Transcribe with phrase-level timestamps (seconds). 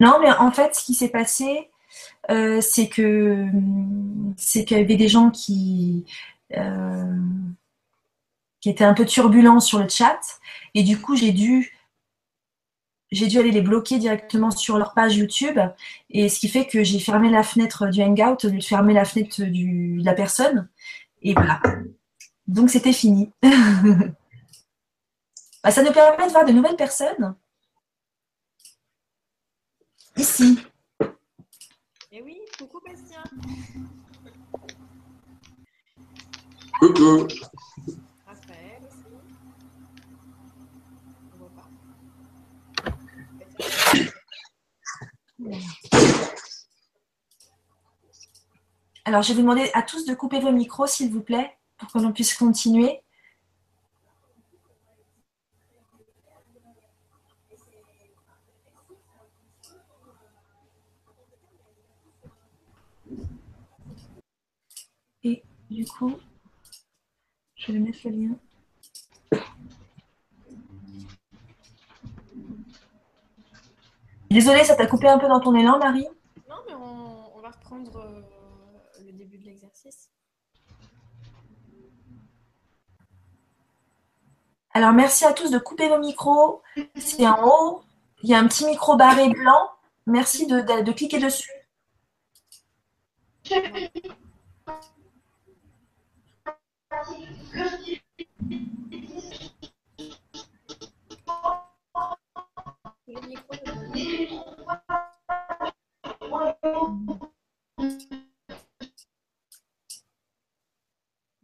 [0.00, 1.70] Non, mais en fait, ce qui s'est passé,
[2.30, 3.46] euh, c'est que
[4.36, 6.04] c'est qu'il y avait des gens qui
[6.56, 7.16] euh,
[8.60, 10.20] qui étaient un peu turbulents sur le chat,
[10.74, 11.78] et du coup, j'ai dû
[13.10, 15.58] j'ai dû aller les bloquer directement sur leur page YouTube,
[16.10, 18.94] et ce qui fait que j'ai fermé la fenêtre du Hangout au lieu de fermer
[18.94, 20.68] la fenêtre du, de la personne,
[21.22, 21.60] et voilà.
[22.46, 23.32] Donc c'était fini.
[25.64, 27.36] Bah, ça nous permet de voir de nouvelles personnes.
[30.16, 30.58] Ici.
[31.00, 33.22] Et eh oui, coucou Bastien.
[36.78, 37.26] Coucou.
[38.26, 39.06] Raphaël aussi.
[41.32, 41.70] On voit pas.
[49.04, 51.90] Alors, je vais vous demander à tous de couper vos micros, s'il vous plaît, pour
[51.90, 53.01] que l'on puisse continuer.
[65.72, 66.18] Du coup,
[67.56, 68.36] je vais mettre le lien.
[74.30, 76.06] Désolée, ça t'a coupé un peu dans ton élan, Marie?
[76.46, 78.20] Non, mais on, va reprendre euh,
[79.02, 80.10] le début de l'exercice.
[84.74, 86.60] Alors, merci à tous de couper vos micros.
[86.96, 87.82] C'est en haut.
[88.22, 89.70] Il y a un petit micro barré blanc.
[90.04, 91.50] Merci de, de cliquer dessus.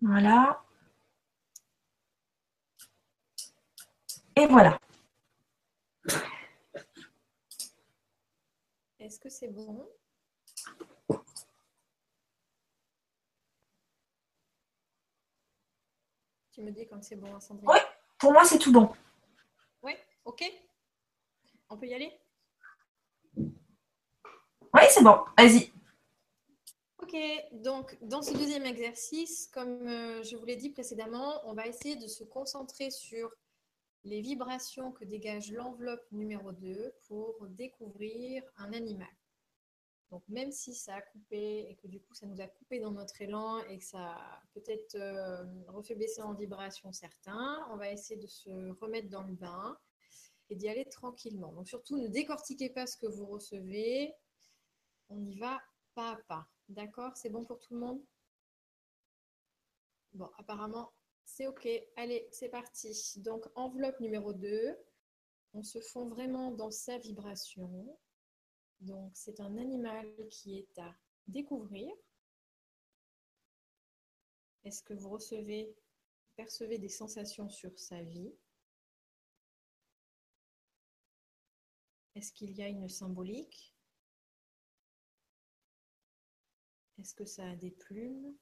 [0.01, 0.65] Voilà.
[4.37, 4.79] Et voilà.
[9.01, 9.89] Est-ce que c'est bon?
[16.59, 17.79] Tu me dis quand c'est bon, Sandrine Oui,
[18.19, 18.91] pour moi, c'est tout bon.
[19.81, 19.93] Oui,
[20.25, 20.43] ok.
[21.69, 22.13] On peut y aller?
[23.37, 25.21] Oui, c'est bon.
[25.39, 25.71] Vas-y.
[27.01, 27.15] Ok,
[27.53, 31.95] donc dans ce deuxième exercice, comme euh, je vous l'ai dit précédemment, on va essayer
[31.95, 33.31] de se concentrer sur
[34.03, 39.07] les vibrations que dégage l'enveloppe numéro 2 pour découvrir un animal.
[40.11, 42.93] Donc même si ça a coupé et que du coup ça nous a coupé dans
[42.93, 47.91] notre élan et que ça a peut-être euh, refait baisser en vibration certains, on va
[47.91, 49.79] essayer de se remettre dans le bain
[50.49, 51.53] et d'y aller tranquillement.
[51.53, 54.15] Donc surtout ne décortiquez pas ce que vous recevez,
[55.11, 55.61] on y va
[55.95, 56.47] pas à pas.
[56.71, 57.17] D'accord?
[57.17, 58.03] C'est bon pour tout le monde?
[60.15, 60.91] Bon, apparemment
[61.29, 61.69] c'est ok.
[61.97, 63.21] Allez, c'est parti.
[63.21, 64.77] Donc enveloppe numéro 2,
[65.53, 67.97] on se fond vraiment dans sa vibration.
[68.81, 70.95] Donc, c'est un animal qui est à
[71.27, 71.93] découvrir.
[74.65, 75.75] Est-ce que vous recevez,
[76.37, 78.33] percevez des sensations sur sa vie?
[82.15, 83.75] Est-ce qu'il y a une symbolique?
[86.99, 88.35] Est-ce que ça a des plumes?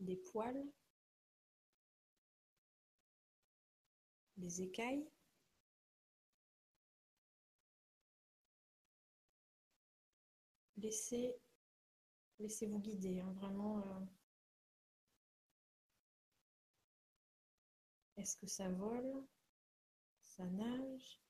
[0.00, 0.64] Des poils?
[4.36, 5.08] Des écailles?
[10.84, 11.34] Laissez,
[12.38, 13.78] laissez-vous guider, hein, vraiment.
[13.78, 14.00] Euh.
[18.16, 19.24] Est-ce que ça vole
[20.20, 21.20] Ça nage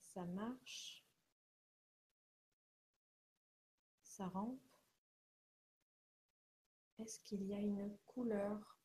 [0.00, 1.04] Ça marche
[4.02, 4.58] Ça rampe?
[6.98, 8.78] Est-ce qu'il y a une couleur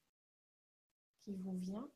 [1.17, 1.89] qui vous vient?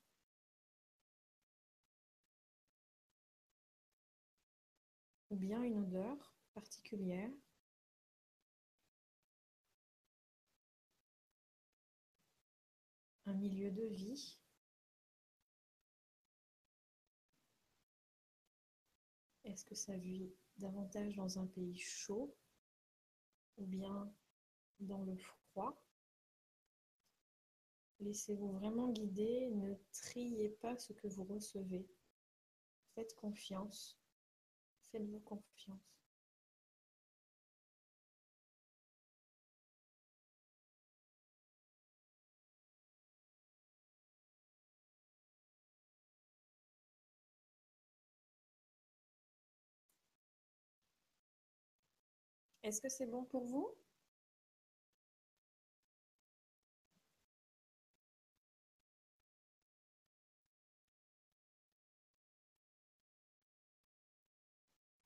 [5.30, 7.30] Ou bien une odeur particulière.
[13.26, 14.40] Un milieu de vie.
[19.44, 22.36] Est-ce que ça vit davantage dans un pays chaud
[23.58, 24.12] ou bien
[24.80, 25.80] dans le froid?
[28.00, 31.86] Laissez-vous vraiment guider, ne triez pas ce que vous recevez.
[32.96, 33.99] Faites confiance
[34.92, 35.80] Faites-vous confiance.
[52.64, 53.70] Est-ce que c'est bon pour vous?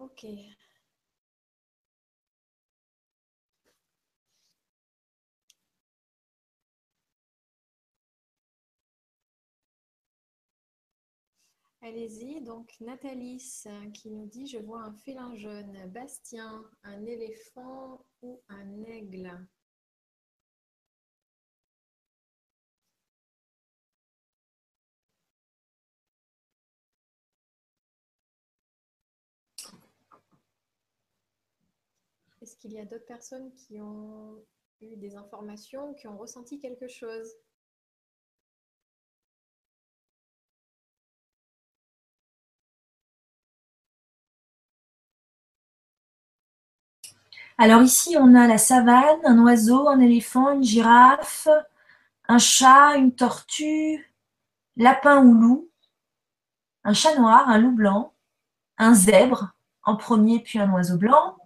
[0.04, 0.26] Ok.
[11.82, 13.40] Allez-y, donc Nathalie
[13.94, 19.32] qui nous dit Je vois un félin jaune, Bastien, un éléphant ou un aigle?
[32.64, 34.42] Qu'il y a d'autres personnes qui ont
[34.80, 37.30] eu des informations, qui ont ressenti quelque chose.
[47.58, 51.50] Alors ici, on a la savane, un oiseau, un éléphant, une girafe,
[52.30, 54.10] un chat, une tortue,
[54.78, 55.70] lapin ou loup,
[56.86, 58.14] un chat noir, un loup blanc,
[58.78, 61.38] un zèbre en premier, puis un oiseau blanc,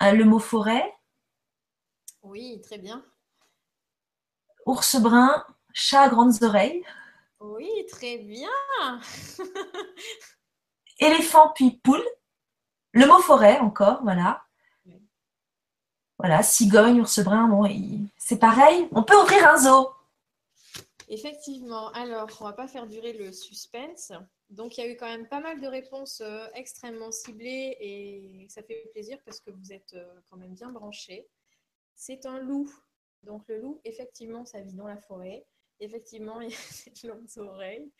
[0.00, 0.92] le mot forêt.
[2.22, 3.04] Oui, très bien.
[4.66, 6.82] Ours brun, chat à grandes oreilles.
[7.40, 8.50] Oui, très bien.
[10.98, 12.04] Éléphant puis poule.
[12.92, 14.42] Le mot forêt encore, voilà.
[16.18, 17.66] Voilà, cigogne, ours brun, bon,
[18.18, 18.88] c'est pareil.
[18.92, 19.88] On peut ouvrir un zoo.
[21.12, 21.88] Effectivement.
[21.88, 24.12] Alors, on va pas faire durer le suspense.
[24.48, 28.46] Donc, il y a eu quand même pas mal de réponses euh, extrêmement ciblées et
[28.48, 31.26] ça fait plaisir parce que vous êtes euh, quand même bien branchés.
[31.96, 32.72] C'est un loup.
[33.24, 35.44] Donc, le loup, effectivement, ça vit dans la forêt.
[35.80, 37.90] Effectivement, il y a des longues oreilles.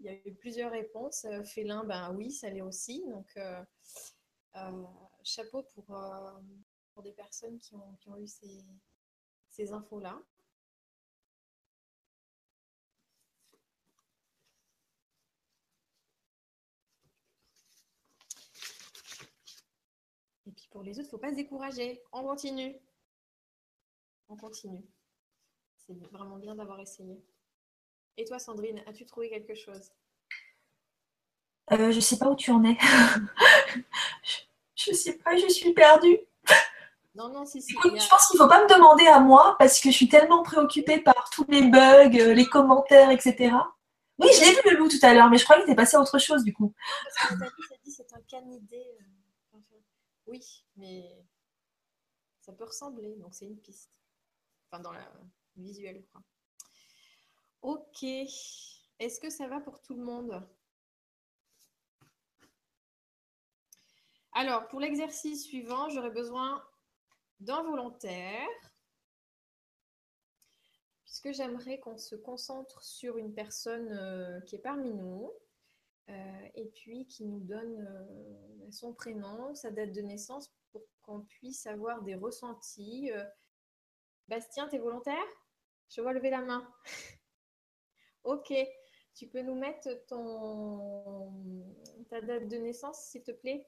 [0.00, 1.24] Il y a eu plusieurs réponses.
[1.26, 3.04] Euh, félin, ben oui, ça l'est aussi.
[3.06, 3.38] Donc,
[5.22, 5.96] chapeau pour,
[7.04, 8.64] des personnes qui ont, eu ces,
[9.48, 10.20] ces infos-là.
[20.70, 22.00] Pour les autres, il ne faut pas se décourager.
[22.12, 22.76] On continue.
[24.28, 24.84] On continue.
[25.76, 27.20] C'est vraiment bien d'avoir essayé.
[28.16, 29.90] Et toi, Sandrine, as-tu trouvé quelque chose?
[31.72, 32.76] Euh, Je ne sais pas où tu en es.
[34.76, 36.18] je ne sais pas, je suis perdue.
[37.14, 37.72] Non, non, si, si.
[37.72, 40.42] Je pense qu'il ne faut pas me demander à moi parce que je suis tellement
[40.42, 43.52] préoccupée par tous les bugs, euh, les commentaires, etc.
[44.18, 45.96] Oui, je l'ai vu le loup tout à l'heure, mais je croyais qu'il était passé
[45.96, 46.72] à autre chose du coup.
[47.26, 48.84] Parce que dit c'est un canidé.
[50.30, 51.26] Oui, mais
[52.40, 53.90] ça peut ressembler, donc c'est une piste.
[54.66, 55.12] Enfin, dans la
[55.56, 56.22] visuelle, quoi.
[57.62, 58.04] Ok.
[58.04, 60.48] Est-ce que ça va pour tout le monde?
[64.30, 66.64] Alors, pour l'exercice suivant, j'aurais besoin
[67.40, 68.46] d'un volontaire,
[71.04, 75.32] puisque j'aimerais qu'on se concentre sur une personne euh, qui est parmi nous,
[76.54, 81.66] et puis qui nous donne euh, son prénom, sa date de naissance, pour qu'on puisse
[81.66, 83.10] avoir des ressentis.
[84.28, 85.16] Bastien, tu es volontaire?
[85.88, 86.68] Je vois lever la main.
[88.24, 88.52] ok,
[89.14, 91.34] tu peux nous mettre ton,
[92.08, 93.66] ta date de naissance, s'il te plaît?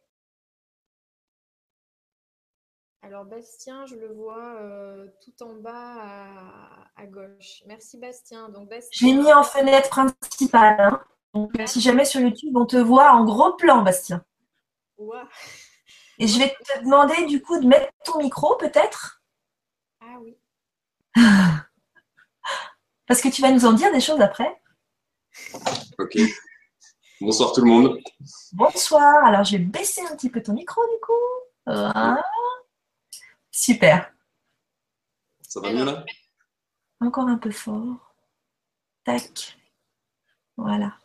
[3.04, 7.64] Alors Bastien, je le vois euh, tout en bas à, gauche.
[7.66, 8.48] Merci Bastien.
[8.48, 10.80] Donc Je l'ai mis en fenêtre principale.
[10.80, 11.04] Hein.
[11.34, 14.24] Donc si jamais sur YouTube on te voit en gros plan, Bastien.
[16.18, 19.22] Et je vais te demander du coup de mettre ton micro peut-être?
[20.00, 20.36] Ah oui.
[23.06, 24.60] Parce que tu vas nous en dire des choses après.
[25.98, 26.18] Ok.
[27.20, 27.98] Bonsoir tout le monde.
[28.52, 29.24] Bonsoir.
[29.24, 31.12] Alors je vais baisser un petit peu ton micro du coup.
[31.66, 32.22] Voilà.
[33.50, 34.12] Super.
[35.42, 36.04] Ça va mieux là?
[37.00, 38.14] Encore un peu fort.
[39.04, 39.58] Tac.
[40.56, 40.96] Voilà.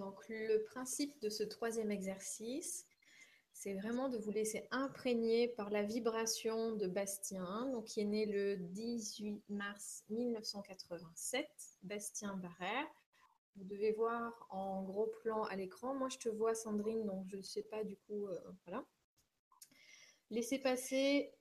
[0.00, 2.86] Donc le principe de ce troisième exercice,
[3.52, 8.24] c'est vraiment de vous laisser imprégner par la vibration de Bastien, donc qui est né
[8.24, 11.46] le 18 mars 1987,
[11.82, 12.86] Bastien Barrère.
[13.56, 15.94] Vous devez voir en gros plan à l'écran.
[15.94, 18.26] Moi, je te vois, Sandrine, donc je ne sais pas du coup.
[18.28, 18.82] Euh, voilà.
[20.30, 21.34] Laissez passer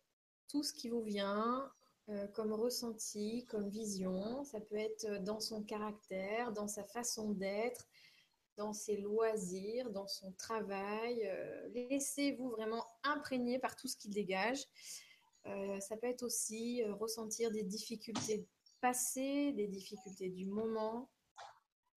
[0.49, 1.71] tout ce qui vous vient
[2.09, 4.43] euh, comme ressenti, comme vision.
[4.43, 7.87] Ça peut être dans son caractère, dans sa façon d'être,
[8.59, 11.25] dans ses loisirs, dans son travail.
[11.25, 14.63] Euh, laissez-vous vraiment imprégner par tout ce qu'il dégage.
[15.79, 18.45] ça peut être aussi ressentir des difficultés
[18.81, 21.09] passées, des difficultés du moment,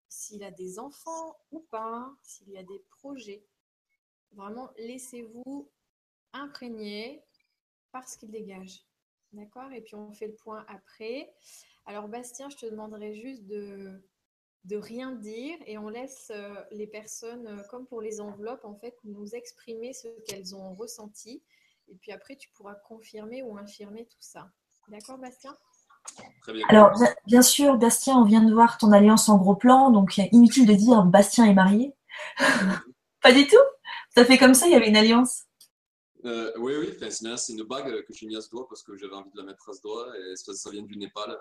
[0.08, 3.44] s'il a des enfants ou pas, s'il y a des projets.
[4.32, 5.70] Vraiment, laissez-vous
[6.32, 7.22] imprégner
[7.90, 8.86] par ce qu'il dégage.
[9.32, 9.72] D'accord?
[9.72, 11.34] Et puis on fait le point après.
[11.86, 14.02] Alors Bastien, je te demanderai juste de
[14.64, 18.76] de rien dire et on laisse euh, les personnes, euh, comme pour les enveloppes, en
[18.76, 21.42] fait, nous exprimer ce qu'elles ont ressenti.
[21.88, 24.48] Et puis après, tu pourras confirmer ou infirmer tout ça.
[24.88, 25.56] D'accord, Bastien?
[26.42, 26.66] Très bien.
[26.68, 30.18] Alors, bien, bien sûr, Bastien, on vient de voir ton alliance en gros plan, donc
[30.32, 31.94] inutile de dire Bastien est marié.
[33.22, 33.56] Pas du tout?
[34.14, 35.44] Ça fait comme ça, il y avait une alliance?
[36.24, 38.96] Euh, oui, oui, enfin, c'est une bague que j'ai mis à ce doigt parce que
[38.96, 41.36] j'avais envie de la mettre à ce doigt et ça, ça vient du Népal.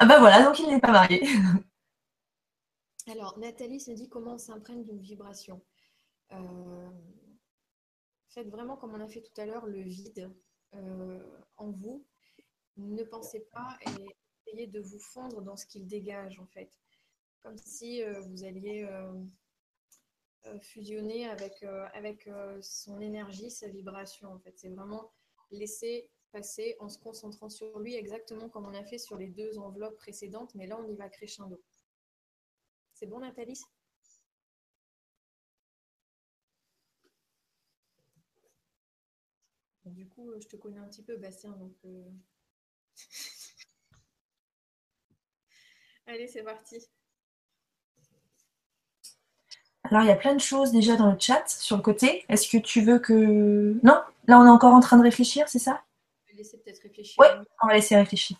[0.00, 1.26] Ah bah voilà, donc il n'est pas marié.
[3.10, 5.64] Alors, Nathalie se dit comment on s'imprègne d'une vibration.
[6.32, 6.90] Euh,
[8.28, 10.30] faites vraiment comme on a fait tout à l'heure, le vide
[10.74, 12.04] euh, en vous.
[12.76, 14.14] Ne pensez pas et
[14.46, 16.70] essayez de vous fondre dans ce qu'il dégage en fait.
[17.42, 18.86] Comme si euh, vous alliez
[20.60, 21.62] fusionner avec,
[21.94, 22.28] avec
[22.60, 24.58] son énergie, sa vibration en fait.
[24.58, 25.12] C'est vraiment
[25.50, 29.58] laisser passer en se concentrant sur lui exactement comme on a fait sur les deux
[29.58, 31.62] enveloppes précédentes, mais là on y va crescendo.
[32.98, 33.62] C'est bon Nathalie?
[39.84, 41.76] Du coup, euh, je te connais un petit peu, Bastien, donc.
[41.84, 42.02] euh,
[46.08, 46.88] Allez, c'est parti.
[49.84, 52.24] Alors, il y a plein de choses déjà dans le chat sur le côté.
[52.28, 53.78] Est-ce que tu veux que.
[53.84, 54.02] Non?
[54.26, 55.84] Là, on est encore en train de réfléchir, c'est ça?
[56.26, 57.20] Je vais laisser peut-être réfléchir.
[57.20, 57.30] Ouais.
[57.62, 58.36] On va laisser réfléchir.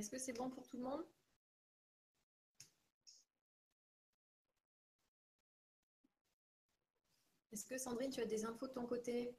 [0.00, 1.04] Est-ce que c'est bon pour tout le monde?
[7.52, 9.34] Est-ce que Sandrine, tu as des infos de ton côté?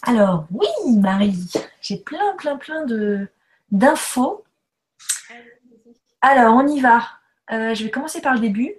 [0.00, 1.46] Alors, oui, Marie,
[1.82, 3.28] j'ai plein, plein, plein de
[3.70, 4.42] d'infos.
[6.22, 7.02] Alors, on y va.
[7.50, 8.72] Euh, je vais commencer par le début.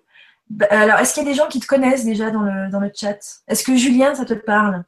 [0.50, 2.80] Bah, Alors, est-ce qu'il y a des gens qui te connaissent déjà dans le, dans
[2.80, 3.44] le chat?
[3.48, 4.84] Est-ce que Julien, ça te parle?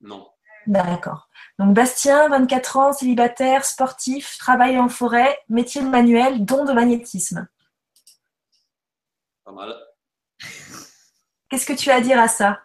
[0.00, 0.26] Non.
[0.66, 1.28] D'accord.
[1.58, 7.48] Donc, Bastien, 24 ans, célibataire, sportif, travaille en forêt, métier de manuel, don de magnétisme.
[9.44, 9.74] Pas mal.
[11.48, 12.60] Qu'est-ce que tu as à dire à ça?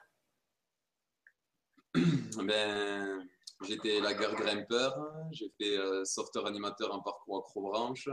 [2.43, 3.27] Ben,
[3.67, 4.97] j'étais lagueur grimpeur,
[5.31, 8.09] j'ai fait euh, sauveteur animateur en parcours acrobranche.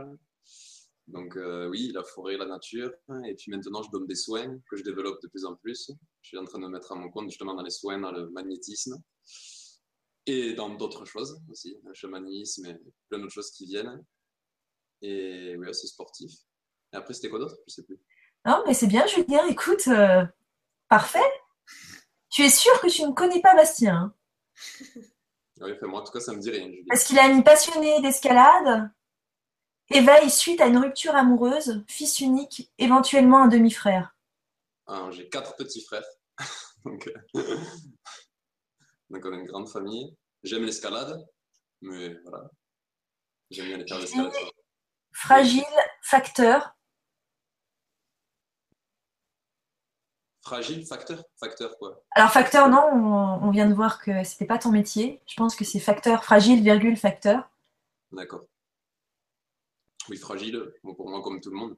[1.07, 2.91] Donc euh, oui, la forêt, la nature.
[3.25, 5.91] Et puis maintenant, je donne des soins que je développe de plus en plus.
[6.21, 8.11] Je suis en train de me mettre à mon compte justement dans les soins, dans
[8.11, 8.95] le magnétisme.
[10.25, 12.77] Et dans d'autres choses aussi, le chamanisme et
[13.09, 14.03] plein d'autres choses qui viennent.
[15.01, 16.31] Et oui, c'est sportif.
[16.93, 17.57] Et après, c'était quoi d'autre?
[17.67, 17.99] Je sais plus.
[18.45, 19.45] Non, mais c'est bien, Julien.
[19.47, 20.25] Écoute, euh,
[20.87, 21.31] parfait.
[22.29, 24.13] Tu es sûr que tu ne connais pas Bastien hein?
[25.61, 26.69] Oui, enfin, moi, en tout cas, ça me dit rien.
[26.69, 26.85] Julie.
[26.87, 28.89] Parce qu'il a mis passionné d'escalade,
[29.89, 34.15] éveil suite à une rupture amoureuse, fils unique, éventuellement un demi-frère.
[34.87, 36.05] Ah, j'ai quatre petits frères.
[36.85, 37.57] Donc, euh,
[39.09, 40.15] donc, on a une grande famille.
[40.43, 41.25] J'aime l'escalade,
[41.81, 42.49] mais voilà.
[43.49, 44.33] J'aime bien les faire l'escalade.
[45.11, 45.63] Fragile,
[46.01, 46.75] facteur,
[50.41, 52.01] Fragile, facteur Facteur, quoi.
[52.11, 55.21] Alors facteur, non, on, on vient de voir que c'était pas ton métier.
[55.27, 57.49] Je pense que c'est facteur, fragile, virgule, facteur.
[58.11, 58.45] D'accord.
[60.09, 61.77] Oui, fragile, bon, pour moi, comme tout le monde.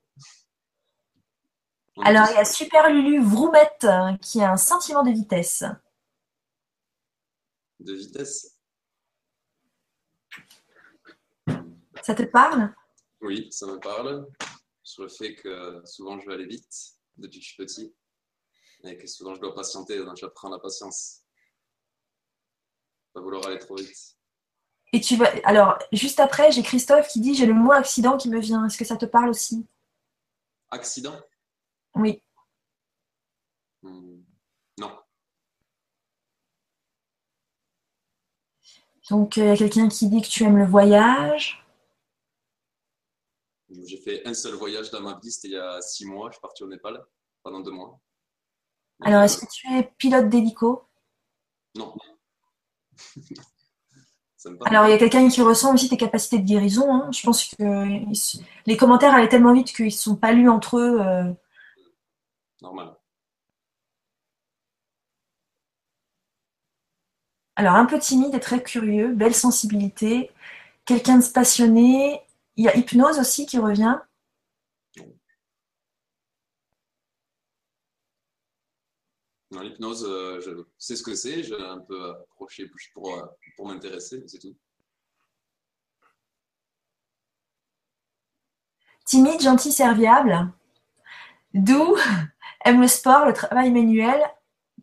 [1.98, 5.66] On Alors il y a Super Lulu Vroumette euh, qui a un sentiment de vitesse.
[7.82, 8.60] De vitesse
[12.04, 12.74] Ça te parle?
[13.22, 14.28] Oui, ça me parle.
[14.84, 17.96] Sur le fait que souvent, je vais aller vite depuis que je suis petit.
[18.84, 21.22] Et que souvent, je dois patienter, donc j'apprends la patience.
[23.14, 24.16] Pas vouloir aller trop vite.
[24.94, 25.32] Et tu vas.
[25.44, 28.66] Alors juste après, j'ai Christophe qui dit j'ai le mot accident qui me vient.
[28.66, 29.66] Est-ce que ça te parle aussi?
[30.70, 31.20] Accident?
[31.96, 32.22] Oui.
[33.82, 34.22] Hmm,
[34.80, 34.98] Non.
[39.12, 41.62] Donc euh, il y a quelqu'un qui dit que tu aimes le voyage.
[43.86, 46.30] J'ai fait un seul voyage dans ma vie, c'était il y a six mois.
[46.30, 47.04] Je suis parti au Népal
[47.44, 48.00] pendant deux mois.
[49.02, 50.88] Alors Euh, est-ce que tu es pilote d'hélico?
[51.76, 51.94] Non.
[54.66, 56.92] Alors il y a quelqu'un qui ressent aussi tes capacités de guérison.
[56.94, 57.12] hein.
[57.12, 58.34] Je pense que
[58.66, 61.00] les commentaires allaient tellement vite qu'ils ne sont pas lus entre eux.
[61.02, 61.32] euh.
[62.62, 62.96] normal.
[67.56, 70.32] Alors, un peu timide et très curieux, belle sensibilité,
[70.86, 72.22] quelqu'un de passionné.
[72.58, 73.98] Il y a hypnose aussi qui revient.
[79.52, 83.26] Dans l'hypnose, euh, je sais ce que c'est, j'ai un peu approché pour, euh,
[83.58, 84.56] pour m'intéresser, c'est tout.
[89.06, 90.50] Timide, gentil, serviable.
[91.54, 91.98] Doux,
[92.66, 94.22] aime le sport, le travail manuel.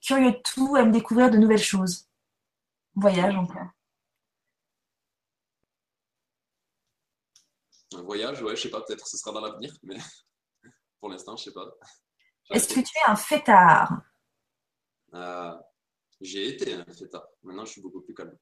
[0.02, 2.07] Curieux de tout, aime découvrir de nouvelles choses.
[3.00, 3.68] Voyage encore.
[7.94, 9.96] Un voyage, ouais, je sais pas, peut-être ce sera dans l'avenir, mais
[11.00, 11.64] pour l'instant, je sais pas.
[12.50, 13.92] Est-ce que tu es un fêtard?
[15.14, 15.56] Euh,
[16.20, 17.26] J'ai été un fêtard.
[17.44, 18.36] Maintenant, je suis beaucoup plus calme.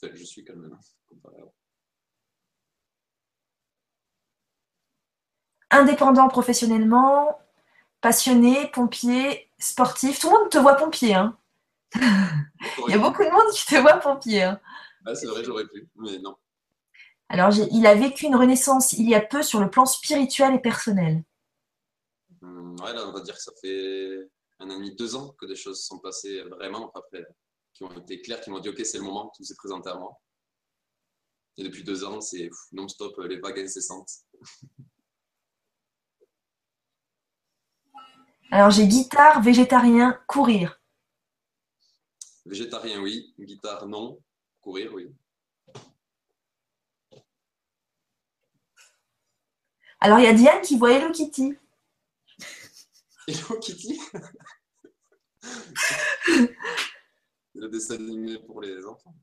[0.00, 1.52] Enfin, je suis calme maintenant.
[5.70, 7.40] Indépendant professionnellement,
[8.00, 10.20] passionné, pompier, sportif.
[10.20, 11.14] Tout le monde te voit pompier.
[11.14, 11.36] Hein
[11.94, 14.42] il y a beaucoup de monde qui te voit pompier.
[14.42, 14.60] Hein.
[15.14, 16.36] c'est vrai, j'aurais pu, mais non.
[17.28, 20.60] Alors, il a vécu une renaissance il y a peu sur le plan spirituel et
[20.60, 21.22] personnel.
[22.42, 24.28] Hum, ouais, là, on va dire que ça fait
[24.60, 27.26] un an et demi, deux ans que des choses sont passées vraiment après,
[27.74, 29.94] qui ont été claires, qui m'ont dit, OK, c'est le moment, tout s'est présenté à
[29.96, 30.18] moi.
[31.58, 34.10] Et depuis deux ans, c'est non-stop, les vagues incessantes.
[38.50, 40.77] Alors, j'ai guitare, végétarien, courir.
[42.48, 43.34] Végétarien, oui.
[43.38, 44.18] Guitare, non.
[44.62, 45.12] Courir, oui.
[50.00, 51.58] Alors, il y a Diane qui voit Hello Kitty.
[53.28, 54.00] Hello Kitty
[57.54, 59.14] Le dessin animé pour les enfants.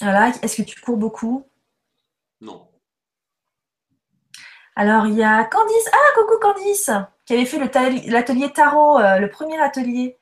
[0.00, 1.46] Voilà, est-ce que tu cours beaucoup?
[2.40, 2.66] Non.
[4.74, 5.90] Alors, il y a Candice.
[5.92, 6.90] Ah, coucou Candice
[7.26, 10.18] Qui avait fait l'atelier tarot, euh, le premier atelier.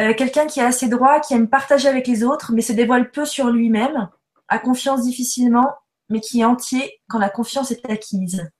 [0.00, 3.10] Euh, quelqu'un qui a assez droit, qui aime partager avec les autres, mais se dévoile
[3.10, 4.08] peu sur lui-même,
[4.48, 5.68] a confiance difficilement,
[6.08, 8.50] mais qui est entier quand la confiance est acquise.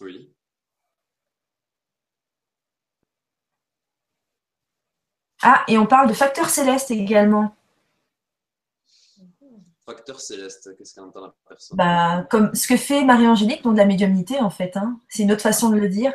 [0.00, 0.32] Oui.
[5.42, 7.54] Ah, et on parle de facteur céleste également
[9.88, 11.76] facteur céleste Qu'est-ce qu'entend la personne?
[11.76, 14.76] Bah, Comme ce que fait Marie-Angélique, donc de la médiumnité, en fait.
[14.76, 15.00] Hein.
[15.08, 16.12] C'est une autre façon de le dire.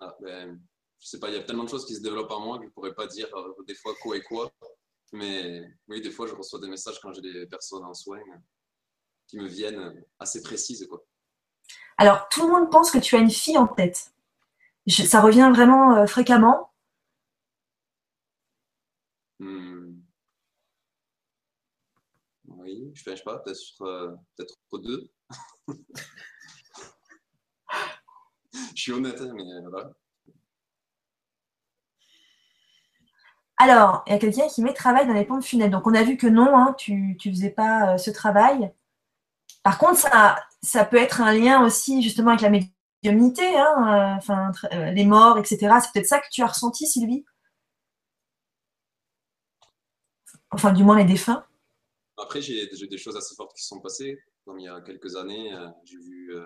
[0.00, 0.58] Ah, ben,
[0.98, 2.64] je sais pas, il y a tellement de choses qui se développent en moi que
[2.64, 4.50] je ne pourrais pas dire euh, des fois quoi et quoi.
[5.12, 8.20] Mais oui, des fois, je reçois des messages quand j'ai des personnes en soins
[9.26, 10.86] qui me viennent assez précises.
[10.88, 11.04] Quoi.
[11.98, 14.12] Alors, tout le monde pense que tu as une fille en tête.
[14.88, 16.72] ça revient vraiment euh, fréquemment.
[19.38, 20.03] Hmm.
[22.64, 24.16] Oui, je ne sais pas, peut-être euh,
[24.70, 25.10] peut deux.
[28.74, 29.90] je suis honnête, hein, mais euh, voilà.
[33.58, 35.72] Alors, il y a quelqu'un qui met travail dans les pompes funèbres.
[35.72, 38.72] Donc, on a vu que non, hein, tu ne faisais pas euh, ce travail.
[39.62, 44.52] Par contre, ça, ça peut être un lien aussi justement avec la médiumnité, hein, enfin,
[44.72, 45.58] les morts, etc.
[45.80, 47.24] C'est peut-être ça que tu as ressenti, Sylvie?
[50.50, 51.44] Enfin, du moins les défunts.
[52.16, 54.18] Après, j'ai des choses assez fortes qui se sont passées.
[54.44, 56.44] Comme il y a quelques années, euh, j'ai vu euh,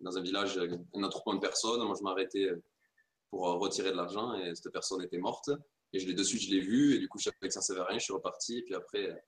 [0.00, 0.58] dans un village
[0.94, 1.82] un attroupement de personnes.
[1.84, 2.62] Moi, je m'arrêtais euh,
[3.30, 5.50] pour retirer de l'argent et cette personne était morte.
[5.92, 6.94] Et je l'ai dessus, je l'ai vu.
[6.94, 7.98] Et du coup, je savais que ça ne servait à rien.
[7.98, 8.58] Je suis reparti.
[8.58, 9.24] Et puis après,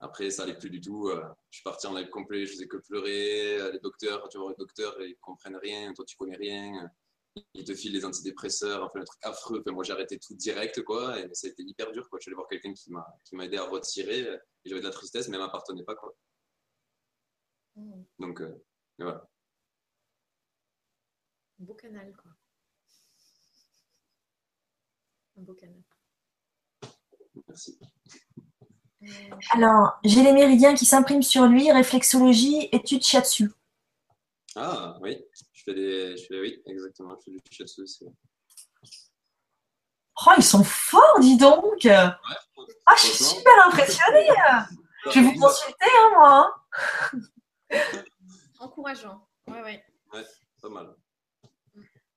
[0.00, 1.10] après ça n'allait plus du tout.
[1.50, 2.44] Je suis parti en live complet.
[2.44, 3.72] Je faisais que pleurer.
[3.72, 5.92] Les docteurs, tu vois, les docteurs, ils comprennent rien.
[5.94, 6.90] Toi, tu connais rien
[7.54, 9.60] il te file des antidépresseurs, enfin un truc affreux.
[9.60, 12.18] Enfin, moi j'ai arrêté tout direct quoi, et ça a été hyper dur quoi.
[12.18, 14.26] Je suis allé voir quelqu'un qui m'a aidé à retirer.
[14.64, 16.14] Et j'avais de la tristesse, mais elle m'appartenait pas quoi.
[17.76, 18.02] Mm.
[18.18, 18.64] Donc euh,
[18.98, 19.28] voilà.
[21.60, 22.30] Un beau canal quoi.
[25.36, 25.82] Un beau canal.
[27.48, 27.78] Merci.
[29.02, 29.06] Euh,
[29.50, 33.50] Alors, j'ai les méridiens qui s'impriment sur lui, réflexologie, étude shiatsu.
[34.56, 35.22] Ah oui,
[35.52, 36.16] je fais des.
[36.16, 38.06] Je fais, oui, exactement, je fais du shiatsu aussi.
[40.26, 41.86] Oh, ils sont forts, dis donc
[42.86, 44.28] Ah, je suis super impressionnée
[45.06, 46.54] Je vais vous consulter, hein, moi
[47.10, 47.18] hein.
[48.60, 49.84] Encourageant, ouais, ouais.
[50.12, 50.24] Ouais,
[50.60, 50.94] pas mal.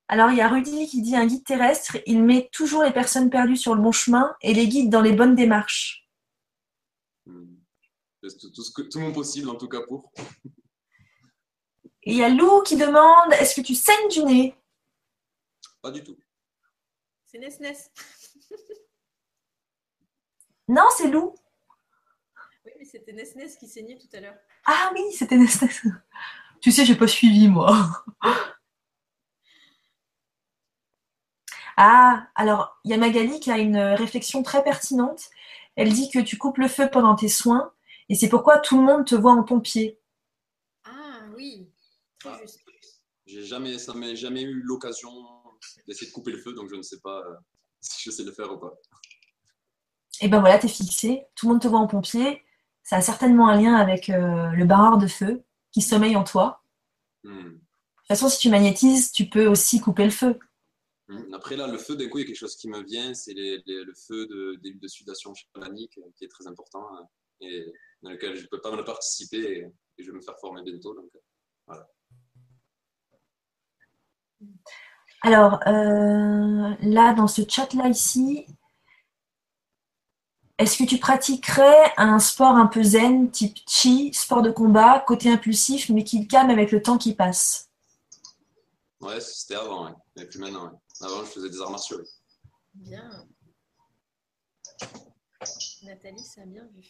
[0.10, 3.30] Alors, il y a Rudy qui dit un guide terrestre, il met toujours les personnes
[3.30, 6.08] perdues sur le bon chemin et les guide dans les bonnes démarches.
[7.26, 7.58] Hmm.
[8.22, 10.12] Tout, tout, ce que, tout mon possible, en tout cas, pour?
[12.04, 14.56] Et il y a Lou qui demande Est-ce que tu saignes du nez?
[15.82, 16.18] Pas du tout.
[17.26, 17.92] C'est Nes Nes.
[20.68, 21.34] non, c'est Lou.
[22.66, 24.38] Oui, mais c'était Nes Nes qui saignait tout à l'heure.
[24.66, 25.38] Ah oui, c'était
[26.62, 28.06] Tu sais, j'ai pas suivi moi.
[31.80, 35.30] Ah, alors il y a Magali qui a une réflexion très pertinente.
[35.76, 37.72] Elle dit que tu coupes le feu pendant tes soins
[38.10, 40.00] et c'est pourquoi tout le monde te voit en pompier.
[40.86, 41.70] Ah oui,
[42.20, 42.62] très ah, juste.
[43.28, 45.12] J'ai jamais, ça m'est jamais eu l'occasion
[45.86, 47.36] d'essayer de couper le feu, donc je ne sais pas euh,
[47.82, 48.74] si je sais le faire ou pas.
[50.22, 51.26] Et ben voilà, t'es fixé.
[51.36, 52.42] Tout le monde te voit en pompier.
[52.84, 56.64] Ça a certainement un lien avec euh, le barreur de feu qui sommeille en toi.
[57.24, 57.44] Hmm.
[57.44, 60.40] De toute façon, si tu magnétises, tu peux aussi couper le feu.
[61.08, 61.34] Hmm.
[61.34, 63.34] Après, là, le feu, d'un coup, il y a quelque chose qui me vient, c'est
[63.36, 67.08] le feu de, de, de sudation chamanique qui est très important hein,
[67.42, 69.60] et dans lequel je peux pas mal participer
[69.98, 70.94] et, je vais me faire former bientôt.
[70.94, 71.10] Donc,
[71.66, 71.88] voilà.
[75.24, 78.46] Alors, euh, là, dans ce chat-là ici,
[80.58, 85.30] est-ce que tu pratiquerais un sport un peu zen, type chi, sport de combat, côté
[85.30, 87.70] impulsif, mais qui calme avec le temps qui passe?
[89.00, 90.82] Ouais, c'était avant, mais plus maintenant.
[91.02, 92.02] Avant, je faisais des arts martiaux.
[92.74, 93.28] Bien.
[95.84, 96.88] Nathalie, ça a bien vu.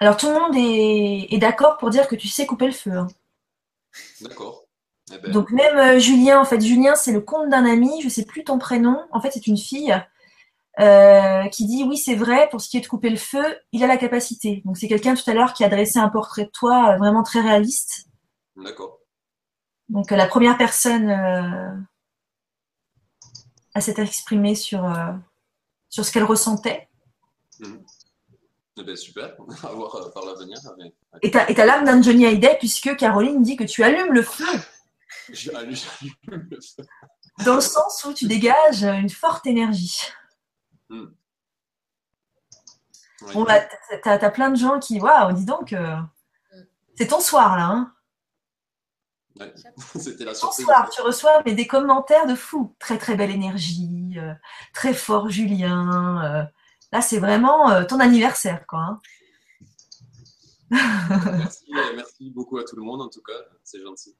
[0.00, 2.92] Alors, tout le monde est, d'accord pour dire que tu sais couper le feu.
[2.92, 3.08] Hein.
[4.20, 4.66] D'accord.
[5.14, 5.32] Eh ben.
[5.32, 8.26] Donc, même euh, Julien, en fait, Julien, c'est le compte d'un ami, je ne sais
[8.26, 9.06] plus ton prénom.
[9.12, 9.94] En fait, c'est une fille.
[10.78, 13.82] Euh, qui dit oui c'est vrai pour ce qui est de couper le feu il
[13.82, 16.50] a la capacité donc c'est quelqu'un tout à l'heure qui a dressé un portrait de
[16.50, 18.08] toi euh, vraiment très réaliste
[18.56, 18.98] d'accord
[19.88, 21.08] donc la première personne
[23.72, 24.86] à s'être exprimée sur
[25.88, 26.90] sur ce qu'elle ressentait
[27.60, 27.76] mmh.
[28.78, 30.58] Eh ben, super, à voir euh, par l'avenir.
[31.22, 34.44] Et t'as, l'âme d'un Johnny Hallyday puisque Caroline dit que tu allumes le feu.
[35.32, 35.76] J'allume
[36.28, 36.84] le feu.
[37.44, 40.02] Dans le sens où tu dégages une forte énergie.
[40.90, 41.08] Bon,
[43.44, 43.60] bah,
[44.02, 45.96] t'as, as plein de gens qui, waouh, dis donc, euh,
[46.96, 47.66] c'est ton soir là.
[47.66, 47.94] Hein
[49.40, 49.52] ouais.
[49.98, 52.76] C'était la Ton soir, tu reçois mais des commentaires de fou.
[52.78, 54.34] Très très belle énergie, euh,
[54.72, 56.50] très fort Julien,
[56.92, 59.00] Là, c'est vraiment euh, ton anniversaire, quoi.
[60.70, 60.78] Hein.
[61.94, 63.32] merci, beaucoup à tout le monde, en tout cas,
[63.64, 64.16] c'est gentil.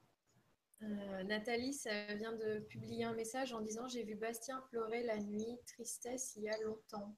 [0.83, 5.19] Euh, Nathalie ça vient de publier un message en disant J'ai vu Bastien pleurer la
[5.19, 7.17] nuit, tristesse il y a longtemps.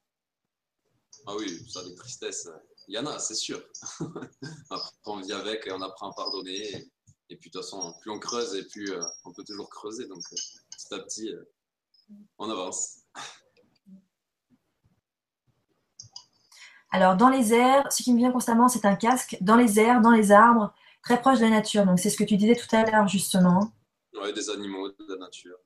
[1.25, 2.47] Ah oui, ça, des tristesses,
[2.87, 3.61] il y en a, c'est sûr.
[4.69, 6.89] Après, on vit avec et on apprend à pardonner.
[7.29, 10.07] Et, puis, de toute façon, plus on creuse et plus euh, on peut toujours creuser.
[10.07, 11.35] Donc, petit à petit,
[12.37, 12.99] on avance.
[16.91, 19.37] Alors, dans les airs, ce qui me vient constamment, c'est un casque.
[19.41, 21.85] Dans les airs, dans les arbres, très proche de la nature.
[21.85, 23.71] Donc, c'est ce que tu disais tout à l'heure, justement.
[24.21, 25.57] Oui, des animaux, de la nature.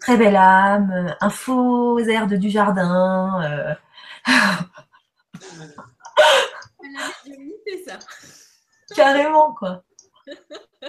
[0.00, 3.42] Très belle âme, un faux air de du jardin.
[3.42, 3.74] Euh...
[7.86, 7.98] ça.
[8.94, 9.82] Carrément, quoi.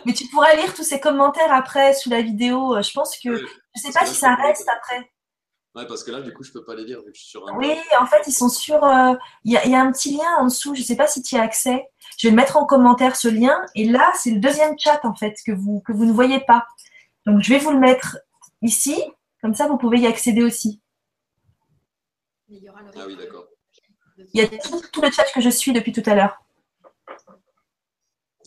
[0.05, 2.79] Mais tu pourras lire tous ces commentaires après sous la vidéo.
[2.81, 5.11] Je pense que je ne sais pas si ça reste après.
[5.75, 7.21] Ouais, parce que là, du coup, je ne peux pas les lire vu que je
[7.21, 7.55] suis sur un.
[7.55, 8.83] Oui, en fait, ils sont sur.
[8.83, 10.73] Euh, il y, a un petit lien en dessous.
[10.73, 11.87] Je ne sais pas si tu y as accès.
[12.17, 13.63] Je vais le mettre en commentaire ce lien.
[13.75, 16.65] Et là, c'est le deuxième chat en fait que vous que vous ne voyez pas.
[17.25, 18.17] Donc, je vais vous le mettre
[18.61, 18.95] ici.
[19.41, 20.81] Comme ça, vous pouvez y accéder aussi.
[22.49, 22.89] Il y aura le...
[22.95, 23.45] Ah oui, d'accord.
[24.33, 26.41] Il y a tout, tout le chat que je suis depuis tout à l'heure.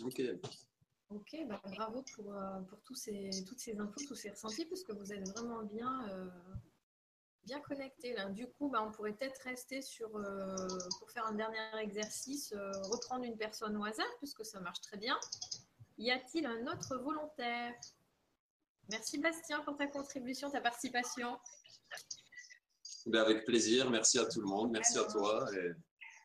[0.02, 0.20] Ok.
[1.10, 4.84] Ok, bah, bravo pour, euh, pour tous ces, toutes ces infos, tous ces ressentis, parce
[4.84, 6.28] que vous êtes vraiment bien, euh,
[7.44, 8.14] bien connectés.
[8.14, 8.26] Là.
[8.26, 10.56] Du coup, bah, on pourrait peut-être rester sur, euh,
[10.98, 12.54] pour faire un dernier exercice,
[12.90, 15.18] reprendre une personne au hasard, puisque ça marche très bien.
[15.98, 17.74] Y a-t-il un autre volontaire?
[18.90, 21.38] Merci Bastien pour ta contribution, ta participation.
[23.06, 25.46] Ben, avec plaisir, merci à tout le monde, merci à toi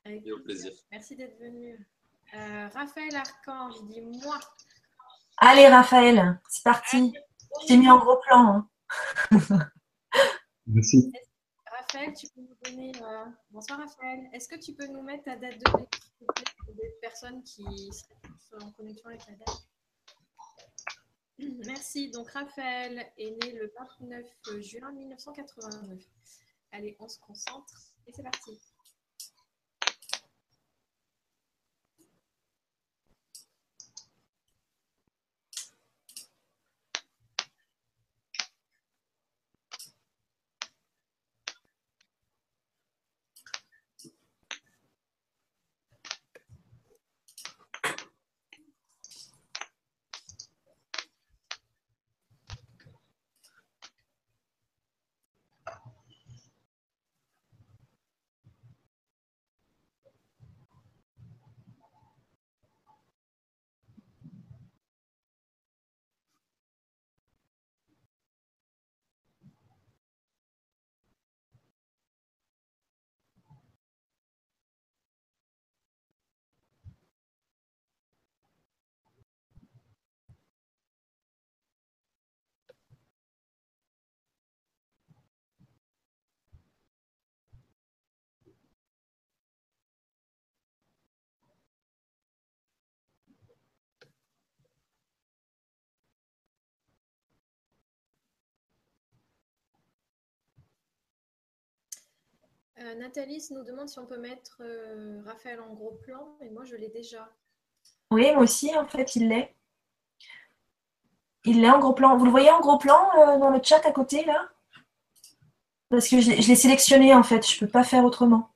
[0.05, 0.71] et, au plaisir.
[0.91, 1.85] Merci d'être venu.
[2.33, 4.39] Raphaël Archange dit moi.
[5.37, 7.13] Allez, Raphaël, c'est parti.
[7.61, 8.67] Je t'ai mis en gros plan.
[9.31, 9.39] Hein.
[10.67, 11.11] Merci.
[11.65, 12.91] Raphaël, tu peux nous donner.
[13.01, 14.29] Euh, bonsoir, Raphaël.
[14.33, 15.71] Est-ce que tu peux nous mettre ta date de
[16.21, 17.63] naissance des personnes qui
[18.39, 19.67] sont en connexion avec la date?
[21.65, 22.09] Merci.
[22.11, 26.01] Donc, Raphaël est né le 29 juin 1989.
[26.71, 28.59] Allez, on se concentre et c'est parti.
[102.85, 106.65] Euh, Nathalie nous demande si on peut mettre euh, Raphaël en gros plan, et moi
[106.65, 107.31] je l'ai déjà.
[108.11, 109.55] Oui, moi aussi, en fait, il l'est.
[111.45, 112.15] Il l'est en gros plan.
[112.15, 114.49] Vous le voyez en gros plan euh, dans le chat à côté, là?
[115.89, 117.47] Parce que je l'ai sélectionné, en fait.
[117.47, 118.54] Je ne peux pas faire autrement.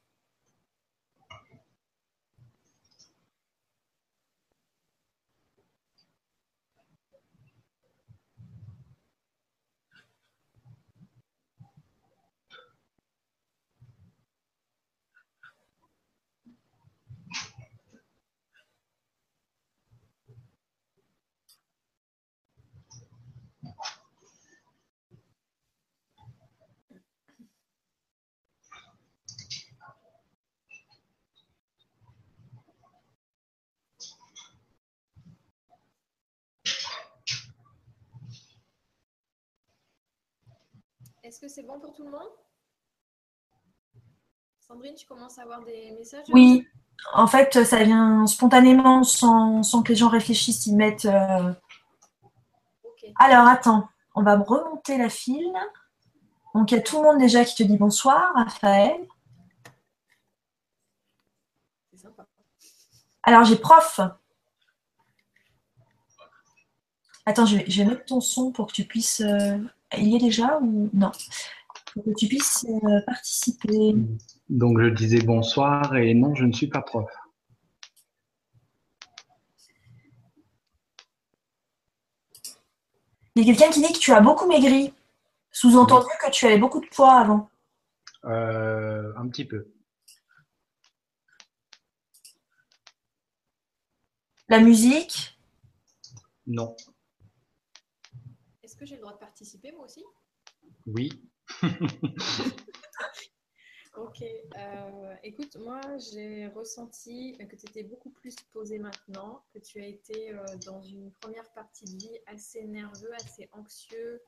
[41.42, 42.28] Est-ce que c'est bon pour tout le monde?
[44.60, 46.26] Sandrine, tu commences à avoir des messages?
[46.34, 46.68] Oui,
[47.14, 50.66] en fait, ça vient spontanément sans, sans que les gens réfléchissent.
[50.66, 51.06] Ils mettent.
[51.06, 51.54] euh.
[53.18, 55.54] Alors, attends, on va remonter la file.
[56.54, 59.08] Donc, il y a tout le monde déjà qui te dit bonsoir, Raphaël.
[61.94, 62.28] C'est sympa.
[63.24, 64.02] Alors, j'ai prof.
[67.26, 69.22] Attends, je vais, je vais mettre ton son pour que tu puisses.
[69.22, 69.58] euh,
[69.98, 71.12] Il y est déjà ou non?
[71.94, 73.96] Pour que tu puisses euh, participer.
[74.50, 77.10] Donc je disais bonsoir et non, je ne suis pas prof.
[83.36, 84.94] Il y a quelqu'un qui dit que tu as beaucoup maigri.
[85.52, 87.50] Sous-entendu que tu avais beaucoup de poids avant.
[88.26, 89.72] Euh, un petit peu.
[94.50, 95.40] La musique,
[96.48, 96.76] Non.
[98.80, 100.06] Est-ce que j'ai le droit de participer moi aussi?
[100.86, 101.12] Oui.
[103.96, 104.24] Ok.
[104.24, 109.86] euh, écoute, moi j'ai ressenti que tu étais beaucoup plus posé maintenant, que tu as
[109.86, 114.22] été euh, dans une première partie de vie assez nerveux, assez anxieux,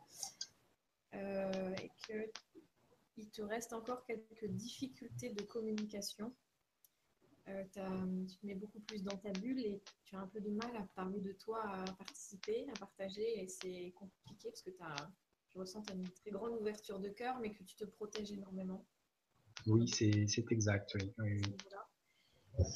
[1.14, 2.30] euh, et que
[3.16, 6.34] il te reste encore quelques difficultés de communication.
[7.48, 10.40] Euh, t'as- tu te mets beaucoup plus dans ta bulle et tu as un peu
[10.40, 14.70] de mal à parler de toi, à participer, à partager, et c'est compliqué parce que
[14.72, 15.12] t'as-
[15.50, 17.86] je ressens que tu as une très grande ouverture de cœur, mais que tu te
[17.86, 18.86] protèges énormément.
[19.68, 20.12] Oui, c'est
[20.52, 20.96] exact.
[20.96, 21.12] Oui.
[21.20, 21.42] Oui.
[22.60, 22.68] Euh,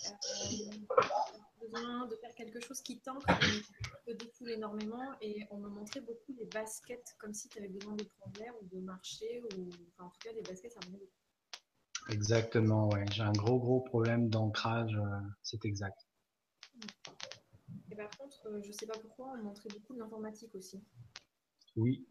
[1.62, 3.26] besoin de faire quelque chose qui t'ancre,
[4.06, 5.14] te défoule énormément.
[5.22, 8.54] Et on me montrait beaucoup les baskets, comme si tu avais besoin de prendre l'air
[8.62, 11.12] ou de marcher, ou enfin, en tout cas des baskets, ça me beaucoup.
[12.10, 13.06] Exactement, ouais.
[13.12, 14.96] J'ai un gros, gros problème d'ancrage.
[14.96, 16.06] euh, C'est exact.
[17.92, 20.84] Et par contre, euh, je sais pas pourquoi, on montrait beaucoup de l'informatique aussi.
[21.76, 22.06] Oui,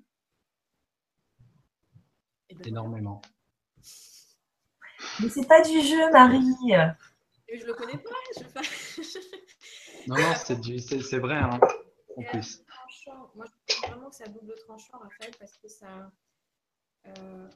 [2.50, 3.22] Et ben, énormément.
[5.20, 6.44] mais c'est pas du jeu, Marie.
[7.48, 8.10] Et je le connais pas.
[8.36, 8.44] Je...
[10.06, 11.58] Non, non, c'est du- c'est c'est vrai, hein,
[12.16, 12.62] en Et plus.
[13.34, 16.10] Moi, je trouve vraiment que c'est à double tranchant, Raphaël, parce que ça,
[17.06, 17.48] euh,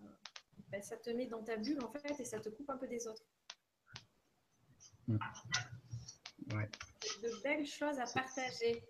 [0.71, 2.89] ben, ça te met dans ta bulle, en fait, et ça te coupe un peu
[2.89, 3.25] des autres.
[5.07, 5.19] Mm.
[6.55, 6.69] Ouais.
[7.23, 8.83] De belles choses à partager.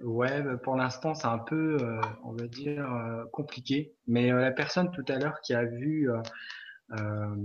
[0.00, 3.94] Ouais, bah, pour l'instant, c'est un peu, euh, on va dire, euh, compliqué.
[4.06, 6.20] Mais euh, la personne tout à l'heure qui a vu, euh,
[6.92, 7.36] euh,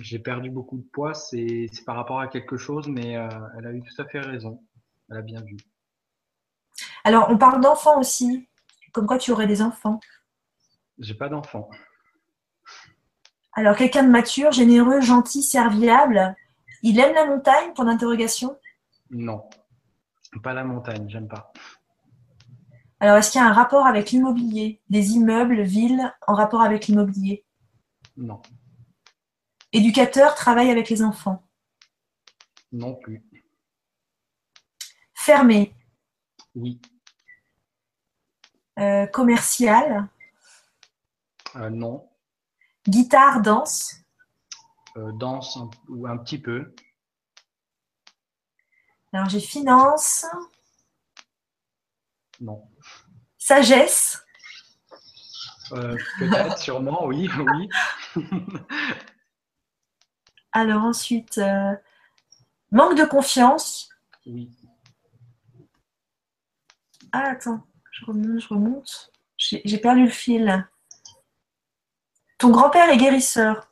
[0.00, 3.66] j'ai perdu beaucoup de poids, c'est c'est par rapport à quelque chose, mais euh, elle
[3.66, 4.62] a eu tout à fait raison.
[5.10, 5.56] Elle a bien vu.
[7.04, 8.48] Alors, on parle d'enfants aussi.
[8.92, 10.00] Comme quoi tu aurais des enfants.
[10.98, 11.68] J'ai pas d'enfant.
[13.52, 16.34] Alors, quelqu'un de mature, généreux, gentil, serviable.
[16.82, 18.58] Il aime la montagne, point d'interrogation?
[19.10, 19.48] Non,
[20.42, 21.52] pas la montagne, j'aime pas.
[23.00, 24.80] Alors, est-ce qu'il y a un rapport avec l'immobilier?
[24.88, 27.44] Des immeubles, villes, en rapport avec l'immobilier?
[28.16, 28.40] Non,
[29.72, 31.42] Éducateur, travaille avec les enfants?
[32.72, 33.22] non plus.
[35.14, 35.74] Fermé,
[36.54, 36.80] Oui,
[38.78, 40.08] euh, commercial,
[41.56, 42.08] Euh, non.
[42.88, 43.94] guitare, danse,
[44.96, 46.74] Euh, danse un- ou un petit peu.
[49.12, 50.24] alors j'ai finance,
[52.40, 52.68] Non.
[53.38, 54.22] sagesse,
[55.72, 57.68] Euh, Peut-être, sûrement, oui, oui.
[60.52, 61.40] alors ensuite
[62.70, 63.88] manque de confiance.
[64.26, 64.48] Oui,
[67.12, 69.12] Ah attends, je remonte, je remonte.
[69.38, 70.68] J'ai j'ai perdu le fil.
[72.38, 73.70] Ton grand-père est guérisseur.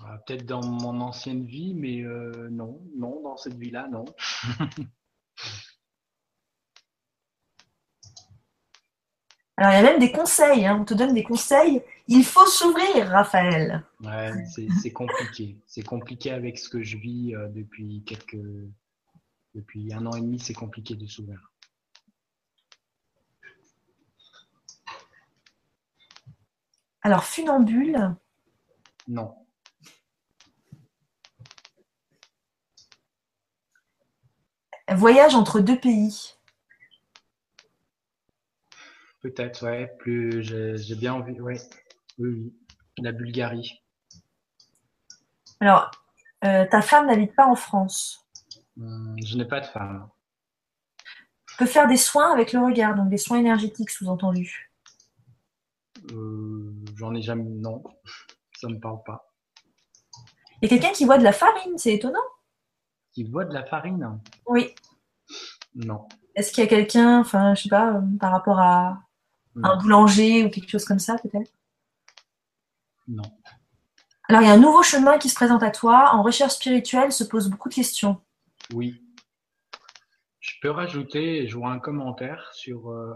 [0.00, 4.04] Euh, peut-être dans mon ancienne vie, mais euh, non, non, dans cette vie-là, non.
[9.56, 11.82] Alors il y a même des conseils, hein, on te donne des conseils.
[12.06, 13.84] Il faut s'ouvrir, Raphaël.
[14.00, 14.30] Ouais,
[14.80, 15.58] c'est compliqué.
[15.66, 18.38] C'est compliqué avec ce que je vis euh, depuis quelques.
[19.54, 21.50] Depuis un an et demi, c'est compliqué de s'ouvrir.
[27.08, 28.14] Alors, funambule.
[29.06, 29.34] Non.
[34.90, 36.34] Voyage entre deux pays.
[39.22, 39.90] Peut-être, ouais.
[40.00, 41.58] Plus, j'ai bien envie, ouais.
[42.18, 42.54] Oui, oui.
[42.98, 43.82] La Bulgarie.
[45.60, 45.90] Alors,
[46.44, 48.28] euh, ta femme n'habite pas en France.
[48.78, 50.10] Hum, je n'ai pas de femme.
[51.56, 54.67] Peut faire des soins avec le regard, donc des soins énergétiques sous-entendus.
[56.12, 57.44] Euh, J'en ai jamais.
[57.44, 57.82] Non,
[58.56, 59.32] ça ne me parle pas.
[60.60, 62.18] Il y a quelqu'un qui voit de la farine, c'est étonnant.
[63.12, 64.20] Qui voit de la farine?
[64.46, 64.74] Oui.
[65.74, 66.08] Non.
[66.34, 68.98] Est-ce qu'il y a quelqu'un, enfin, je sais pas, euh, par rapport à
[69.62, 71.50] un boulanger ou quelque chose comme ça, peut-être?
[73.06, 73.22] Non.
[74.28, 76.10] Alors, il y a un nouveau chemin qui se présente à toi.
[76.12, 78.20] En recherche spirituelle, se pose beaucoup de questions.
[78.74, 79.02] Oui.
[80.40, 83.14] Je peux rajouter, je vois un commentaire sur euh,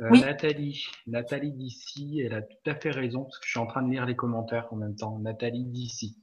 [0.00, 3.66] euh, Nathalie, Nathalie d'ici, elle a tout à fait raison parce que je suis en
[3.66, 5.18] train de lire les commentaires en même temps.
[5.18, 6.16] Nathalie d'ici.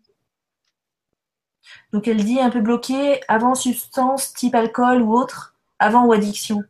[1.93, 6.63] Donc elle dit un peu bloqué avant substance type alcool ou autre, avant ou addiction.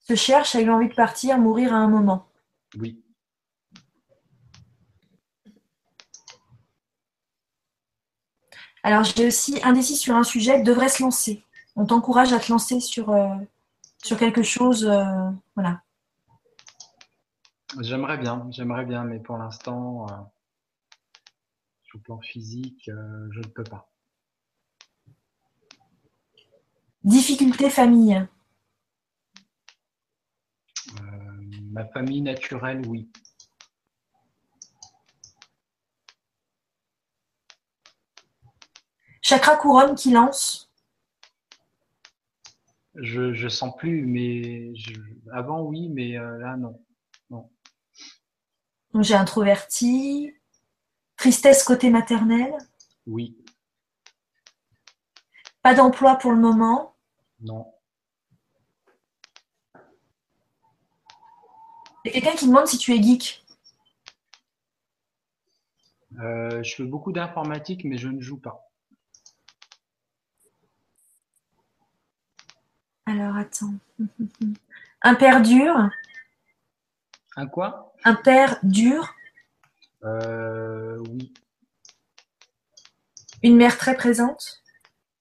[0.00, 2.26] Se cherche, a eu envie de partir, mourir à un moment.
[2.78, 3.00] Oui.
[8.82, 11.42] Alors j'ai aussi indécis sur un sujet, devrait se lancer.
[11.76, 13.34] On t'encourage à te lancer sur, euh,
[14.04, 14.84] sur quelque chose.
[14.84, 15.82] Euh, voilà.
[17.80, 20.14] J'aimerais bien, j'aimerais bien, mais pour l'instant, euh,
[21.82, 23.90] sur le plan physique, euh, je ne peux pas.
[27.02, 28.26] Difficulté famille.
[31.72, 33.10] ma famille naturelle, oui.
[39.20, 40.72] Chakra couronne qui lance.
[43.04, 44.72] Je, je sens plus, mais
[45.30, 46.82] avant oui, mais euh, là non.
[47.28, 47.50] non.
[49.00, 50.32] J'ai introverti.
[51.16, 52.52] Tristesse côté maternel.
[53.06, 53.36] Oui.
[55.62, 56.96] Pas d'emploi pour le moment.
[57.40, 57.72] Non.
[62.04, 63.44] Il y a quelqu'un qui demande si tu es geek.
[66.20, 68.70] Euh, je fais beaucoup d'informatique, mais je ne joue pas.
[73.14, 73.74] Alors, attends.
[75.02, 75.88] Un père dur.
[77.36, 77.94] Un quoi?
[78.02, 79.14] Un père dur.
[80.02, 81.32] Euh, oui.
[83.44, 84.64] Une mère très présente.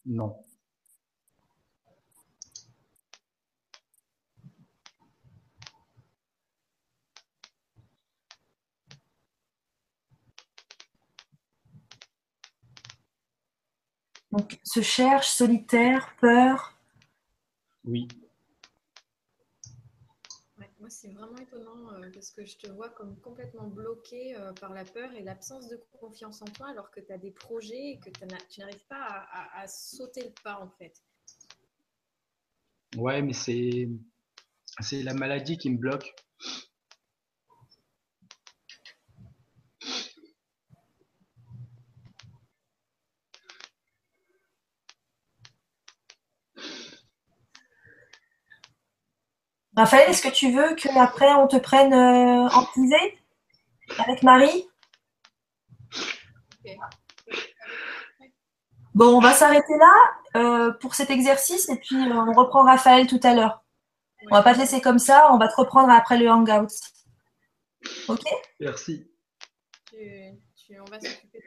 [0.08, 0.36] Non.
[14.32, 16.74] Donc, se cherche, solitaire, peur,
[17.86, 18.08] oui.
[20.80, 24.74] moi, c'est vraiment étonnant euh, parce que je te vois comme complètement bloqué euh, par
[24.74, 28.00] la peur et l'absence de confiance en toi alors que tu as des projets et
[28.00, 31.02] que tu n'arrives pas à, sauter le pas en fait.
[32.98, 33.88] Ouais, mais c'est
[34.92, 36.14] la maladie qui me bloque.
[49.76, 53.18] Raphaël, est-ce que tu veux qu'après on te prenne euh, en privé
[53.98, 54.68] avec Marie?
[58.94, 63.20] Bon, on va s'arrêter là euh, pour cet exercice et puis on reprend Raphaël tout
[63.24, 63.64] à l'heure.
[64.30, 66.70] On va pas te laisser comme ça, on va te reprendre après le hangout.
[68.08, 68.24] Ok?
[68.60, 69.10] Merci.
[69.94, 71.44] on va s'occuper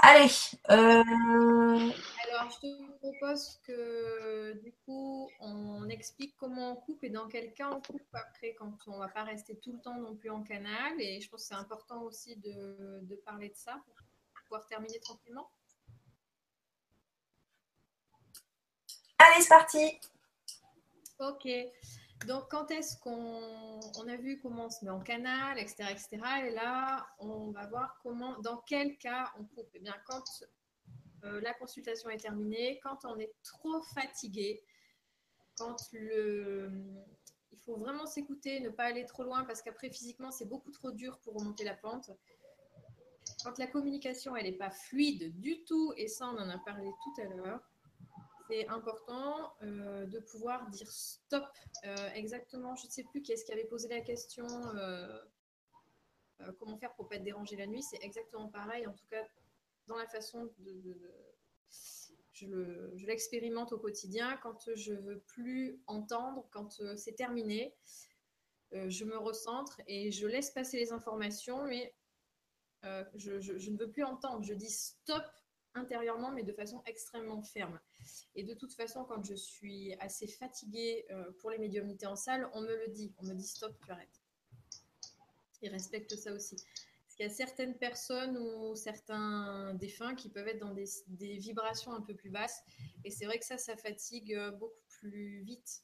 [0.00, 0.30] Allez.
[0.68, 7.52] Alors, je te propose que du coup, on explique comment on coupe et dans quel
[7.54, 10.30] cas on coupe après, quand on ne va pas rester tout le temps non plus
[10.30, 11.00] en canal.
[11.00, 13.96] Et je pense que c'est important aussi de, de parler de ça pour
[14.44, 15.48] pouvoir terminer tranquillement.
[19.18, 20.00] Allez, c'est parti.
[21.18, 21.48] Ok.
[22.24, 26.08] Donc, quand est-ce qu'on a vu comment on se met en canal, etc., etc.
[26.46, 29.68] Et là, on va voir comment, dans quel cas on coupe.
[29.74, 30.24] Eh bien, quand
[31.24, 34.62] euh, la consultation est terminée, quand on est trop fatigué,
[35.58, 36.70] quand le...
[37.52, 40.90] il faut vraiment s'écouter, ne pas aller trop loin parce qu'après physiquement c'est beaucoup trop
[40.90, 42.10] dur pour remonter la pente.
[43.42, 46.90] Quand la communication elle n'est pas fluide du tout, et ça on en a parlé
[47.02, 47.60] tout à l'heure,
[48.48, 51.44] c'est important euh, de pouvoir dire stop.
[51.84, 54.46] Euh, exactement, je ne sais plus qui est-ce qui avait posé la question.
[54.76, 55.18] Euh,
[56.58, 58.86] comment faire pour pas être dérangé la nuit C'est exactement pareil.
[58.86, 59.26] En tout cas,
[59.86, 60.96] dans la façon de,
[62.32, 64.36] je l'expérimente au quotidien.
[64.42, 67.74] Quand je veux plus entendre, quand c'est terminé,
[68.72, 71.94] je me recentre et je laisse passer les informations, mais
[73.14, 74.44] je, je ne veux plus entendre.
[74.44, 75.24] Je dis stop
[75.76, 77.80] intérieurement, mais de façon extrêmement ferme.
[78.34, 82.48] Et de toute façon, quand je suis assez fatiguée euh, pour les médiumnités en salle,
[82.52, 83.12] on me le dit.
[83.18, 84.22] On me dit stop, tu arrêtes.
[85.62, 86.56] Ils respectent ça aussi.
[86.56, 91.92] Parce qu'il y a certaines personnes ou certains défunts qui peuvent être dans des, vibrations
[91.92, 92.62] un peu plus basses.
[93.04, 95.82] Et c'est vrai que ça, ça fatigue euh, beaucoup plus vite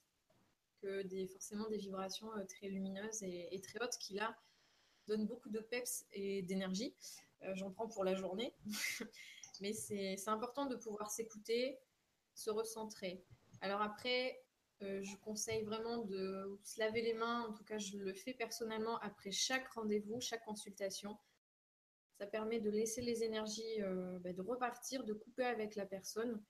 [0.83, 4.37] que des, forcément des vibrations euh, très lumineuses et, très hautes qui, là,
[5.09, 6.95] donnent beaucoup de peps et d'énergie.
[7.55, 8.55] J'en prends pour la journée.
[9.61, 11.79] Mais c'est important de pouvoir s'écouter,
[12.35, 13.25] se recentrer.
[13.61, 14.43] Alors après,
[14.83, 17.47] euh, je conseille vraiment de se laver les mains.
[17.49, 21.17] En tout cas, je le fais personnellement après chaque rendez-vous, chaque consultation.
[22.19, 26.43] Ça permet de laisser les énergies, euh, bah, de repartir, de couper avec la personne,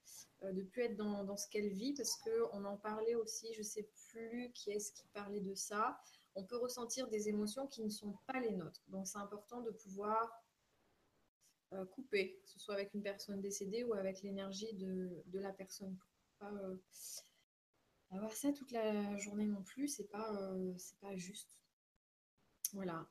[0.43, 3.61] euh, de plus être dans, dans ce qu'elle vit, parce qu'on en parlait aussi, je
[3.61, 5.99] ne sais plus qui est-ce qui parlait de ça.
[6.35, 8.83] On peut ressentir des émotions qui ne sont pas les nôtres.
[8.89, 10.42] Donc c'est important de pouvoir
[11.73, 15.97] euh, coupé, que ce soit avec une personne décédée ou avec l'énergie de, la personne.
[16.39, 16.77] Pas euh,
[18.11, 21.57] avoir ça toute la journée non plus, c'est pas, euh, pas juste.
[22.73, 23.09] Voilà.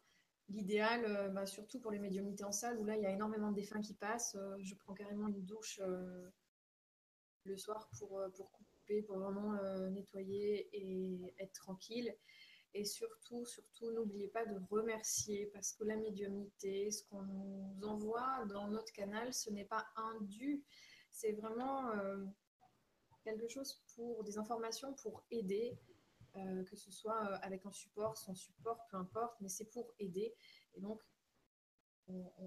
[0.49, 3.55] L'idéal, bah, surtout pour les médiumnités en salle, où là il y a énormément de
[3.55, 5.79] défunts qui passent, je prends carrément une douche
[7.45, 9.53] le soir pour, pour couper, pour vraiment
[9.91, 12.13] nettoyer et être tranquille.
[12.73, 18.45] Et surtout, surtout, n'oubliez pas de remercier parce que la médiumnité, ce qu'on nous envoie
[18.45, 20.63] dans notre canal, ce n'est pas un dû.
[21.11, 22.25] C'est vraiment euh,
[23.23, 25.77] quelque chose pour des informations pour aider,
[26.37, 29.93] euh, que ce soit euh, avec un support, sans support, peu importe, mais c'est pour
[29.99, 30.33] aider.
[30.75, 31.01] Et donc,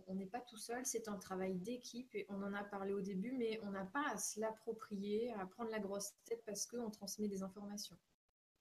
[0.08, 3.00] on n'est pas tout seul, c'est un travail d'équipe et on en a parlé au
[3.00, 6.90] début, mais on n'a pas à se l'approprier, à prendre la grosse tête parce qu'on
[6.90, 7.96] transmet des informations.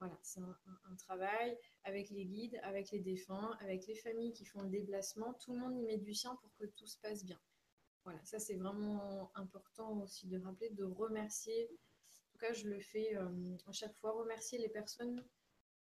[0.04, 4.62] Voilà, c'est un, travail avec les guides, avec les défunts, avec les familles qui font
[4.62, 5.34] le déplacement.
[5.36, 7.40] Tout le monde y met du sien pour que tout se passe bien.
[8.04, 11.70] Voilà, ça c'est vraiment important aussi de rappeler, de remercier.
[11.72, 15.26] En tout cas, je le fais euh, à chaque fois, remercier les personnes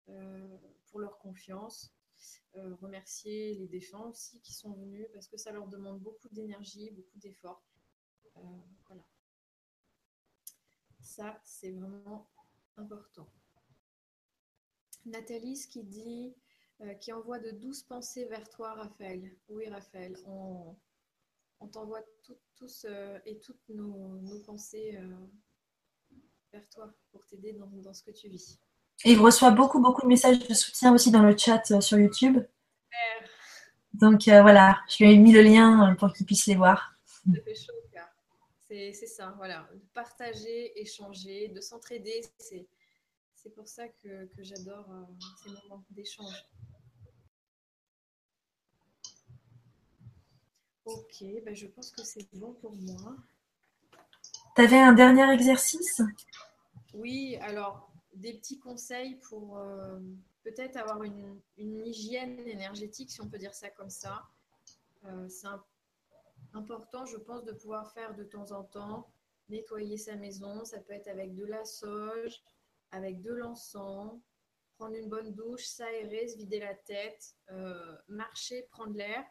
[0.08, 1.94] euh, pour leur confiance,
[2.56, 6.92] euh, remercier les défunts aussi qui sont venus parce que ça leur demande beaucoup d'énergie,
[6.92, 7.62] beaucoup d'efforts.
[8.88, 9.04] voilà.
[11.02, 12.30] Ça, c'est vraiment
[12.78, 13.28] important.
[15.06, 16.34] Nathalie, ce qui dit,
[16.82, 19.32] euh, qui envoie de douces pensées vers toi, Raphaël.
[19.50, 20.76] Oui, Raphaël, on,
[21.72, 22.02] t'envoie
[22.56, 26.18] tous euh, et toutes nos, pensées euh,
[26.52, 28.60] vers toi pour t'aider dans, ce que tu vis.
[29.06, 32.40] Et il reçoit beaucoup, beaucoup de messages de soutien aussi dans le chat sur YouTube.
[33.94, 36.96] Donc voilà, je lui ai mis le lien pour qu'il puisse les voir.
[38.68, 39.70] C'est ça, voilà.
[39.94, 42.68] Partager, échanger, de s'entraider, c'est
[43.44, 45.04] c'est pour ça que, j'adore euh,
[45.44, 46.48] ces moments d'échange.
[50.86, 53.18] Ok, ben je pense que c'est bon pour moi.
[54.56, 56.02] Tu avais un dernier exercice?
[56.94, 60.00] Oui, alors des petits conseils pour euh,
[60.44, 64.24] peut-être avoir une, hygiène énergétique, si on peut dire ça comme ça.
[65.06, 65.48] Euh, c'est
[66.54, 69.10] important, je pense, de pouvoir faire de temps en temps
[69.50, 70.64] nettoyer sa maison.
[70.64, 72.42] Ça peut être avec de la sauge,
[72.94, 74.22] avec de l'encens,
[74.78, 79.26] prendre une bonne douche, s'aérer, se vider la tête, euh, marcher, prendre l'air.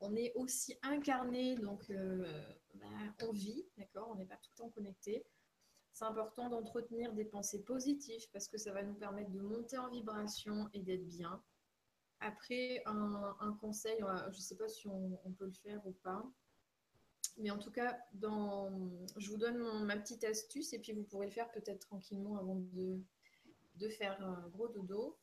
[0.00, 2.42] On est aussi incarné, donc euh,
[2.74, 2.86] bah,
[3.22, 4.10] on vit, d'accord?
[4.10, 5.24] On n'est pas tout le temps connecté.
[5.92, 9.88] C'est important d'entretenir des pensées positives parce que ça va nous permettre de monter en
[9.88, 11.42] vibration et d'être bien.
[12.20, 16.22] Après, un, conseil, je ne sais pas si on, peut le faire ou pas,
[17.38, 21.32] mais en tout cas, je vous donne ma petite astuce et puis vous pourrez le
[21.32, 23.00] faire peut-être tranquillement avant de,
[23.76, 25.18] de faire un gros dodo.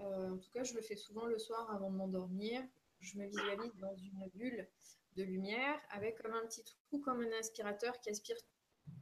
[0.00, 2.62] Euh, en tout cas, je le fais souvent le soir avant de m'endormir.
[3.00, 4.68] Je me visualise dans une bulle
[5.16, 8.36] de lumière avec comme un petit trou, comme un aspirateur qui aspire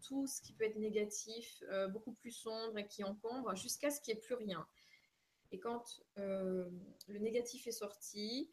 [0.02, 4.00] tout ce qui peut être négatif, euh, beaucoup plus sombre et qui encombre, jusqu'à ce
[4.00, 4.66] qu'il n'y ait plus rien.
[5.50, 5.84] Et quand
[6.18, 6.68] euh,
[7.08, 8.50] le négatif est sorti,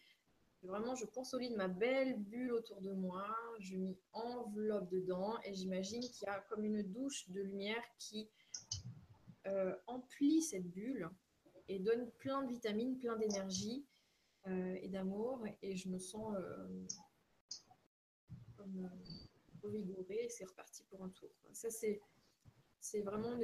[0.64, 6.02] Vraiment, je consolide ma belle bulle autour de moi, je m'y enveloppe dedans et j'imagine
[6.02, 8.30] qu'il y a comme une douche de lumière qui
[9.48, 11.10] euh, emplit cette bulle
[11.70, 13.86] et donne plein de vitamines, plein d'énergie
[14.48, 16.68] euh, et d'amour et je me sens euh,
[18.58, 18.92] comme
[19.64, 21.32] revigorée et c'est reparti pour un tour.
[21.54, 22.02] Ça, c'est
[22.82, 23.38] C'est vraiment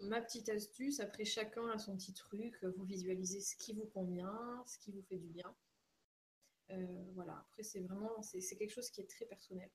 [0.00, 1.00] ma petite astuce.
[1.00, 2.64] Après, chacun a son petit truc.
[2.64, 5.54] Vous visualisez ce qui vous convient, ce qui vous fait du bien.
[6.70, 7.44] Euh, voilà.
[7.48, 9.70] Après, c'est vraiment, c'est quelque chose qui est très personnel.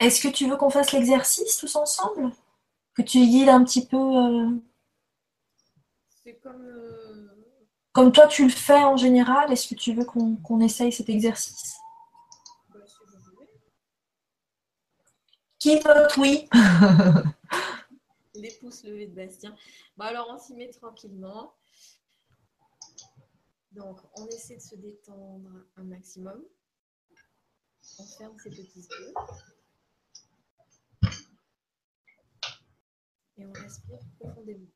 [0.00, 2.32] Est-ce que tu veux qu'on fasse l'exercice tous ensemble?
[2.94, 4.50] Que tu guides un petit peu euh,
[6.22, 6.62] C'est comme.
[6.62, 7.28] Euh,
[7.92, 11.76] comme toi tu le fais en général, est-ce que tu veux qu'on essaye cet exercice?
[12.68, 12.94] Bah, si
[15.58, 16.48] Qui vote oui?
[18.36, 19.56] Les pouces levés de Bastien.
[19.96, 21.57] Bon, alors on s'y met tranquillement.
[23.78, 26.44] Donc, on essaie de se détendre un maximum.
[28.00, 29.14] On ferme ses petits yeux.
[33.36, 34.66] Et on respire profondément.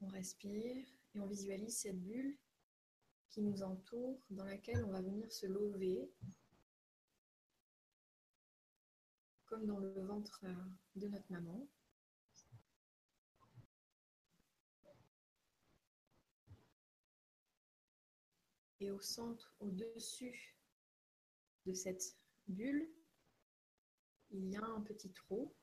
[0.00, 2.38] On respire et on visualise cette bulle
[3.28, 6.10] qui nous entoure, dans laquelle on va venir se lever,
[9.46, 10.54] comme dans le ventre euh,
[10.96, 11.68] de notre maman.
[18.80, 20.56] Et au centre, au-dessus
[21.64, 22.16] de cette
[22.46, 22.88] bulle,
[24.30, 25.54] il y a un petit trou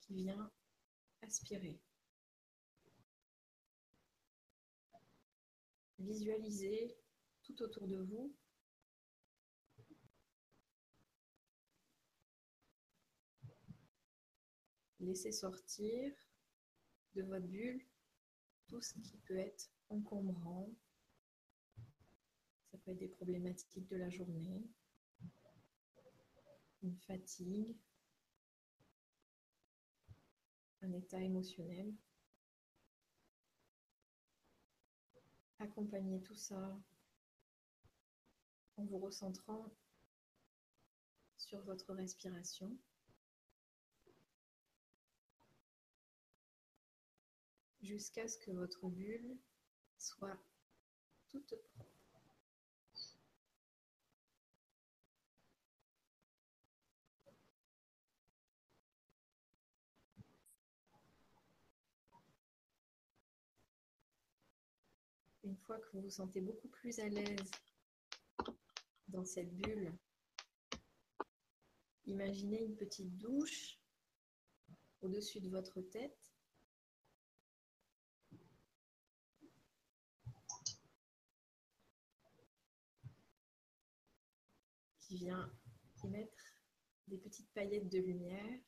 [0.00, 0.50] qui vient
[1.22, 1.80] aspirer.
[5.98, 6.96] Visualisez
[7.42, 8.32] tout autour de vous
[15.00, 16.12] Laissez sortir
[17.14, 17.84] de votre bulle
[18.66, 20.68] tout ce qui peut être encombrant.
[22.70, 24.68] Ça peut être des problématiques de la journée,
[26.82, 27.76] une fatigue,
[30.82, 31.94] un état émotionnel.
[35.60, 36.78] Accompagnez tout ça
[38.76, 39.72] en vous recentrant
[41.36, 42.76] sur votre respiration.
[47.82, 49.36] Jusqu'à ce que votre bulle
[49.98, 50.36] soit
[51.28, 51.98] toute propre.
[65.44, 67.50] Une fois que vous vous sentez beaucoup plus à l'aise
[69.08, 69.92] dans cette bulle,
[72.04, 73.78] imaginez une petite douche
[75.00, 76.37] au-dessus de votre tête
[85.08, 85.50] qui vient
[86.04, 86.60] émettre
[87.06, 88.60] des petites paillettes de lumière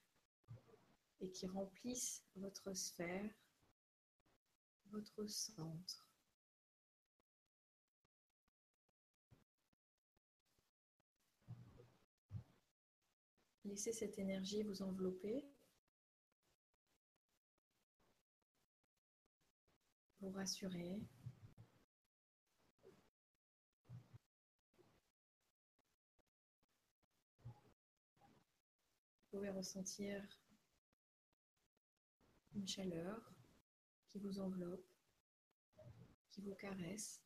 [1.20, 3.30] et qui remplissent votre sphère,
[4.86, 6.08] votre centre.
[13.64, 15.46] Laissez cette énergie vous envelopper,
[20.20, 21.02] vous rassurer.
[29.30, 30.20] Pouvez ressentir
[32.54, 33.32] une chaleur
[34.08, 34.92] qui vous enveloppe,
[36.30, 37.22] qui vous caresse.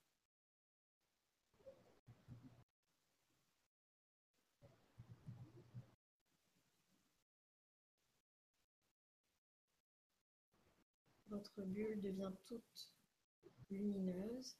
[11.28, 12.92] Votre bulle devient toute
[13.70, 14.56] lumineuse.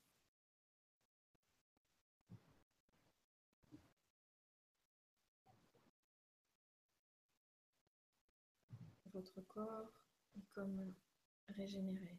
[9.54, 9.92] Corps
[10.52, 10.92] comme
[11.48, 12.18] régénéré.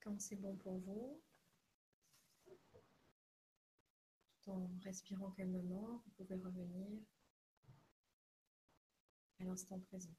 [0.00, 1.20] Quand c'est bon pour vous,
[4.42, 7.02] tout en respirant calmement, vous pouvez revenir
[9.44, 10.14] l'instant présent.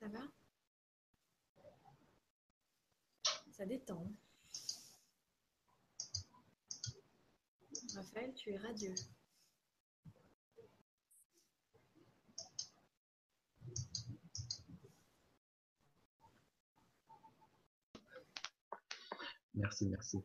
[0.00, 0.20] Ça va
[3.60, 4.10] ça détend.
[7.94, 8.94] Raphaël, tu es radieux.
[19.52, 20.24] Merci, merci.